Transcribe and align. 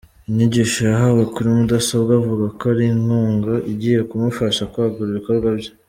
Inyigisho 0.29 0.79
yahawe 0.91 1.21
kuri 1.33 1.47
mudasobwa 1.57 2.11
avuga 2.21 2.45
ko 2.57 2.63
ari 2.71 2.83
inkunga 2.93 3.53
igiye 3.71 3.99
kumufasha 4.09 4.61
kwagura 4.71 5.09
ibikorwa 5.11 5.49
bye. 5.59 5.71